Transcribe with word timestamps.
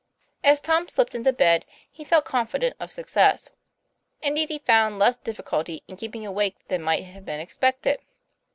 As 0.43 0.61
Tom 0.61 0.87
slipped 0.89 1.13
into 1.13 1.31
bed 1.31 1.63
he 1.91 2.03
felt 2.03 2.25
confident 2.25 2.75
of 2.79 2.91
suc 2.91 3.07
cess. 3.07 3.51
Indeed, 4.23 4.49
he 4.49 4.57
found 4.57 4.97
less 4.97 5.15
difficulty 5.15 5.83
in 5.87 5.95
keeping 5.95 6.25
awake 6.25 6.55
than 6.69 6.81
might 6.81 7.03
have 7.03 7.23
been 7.23 7.39
expected. 7.39 7.99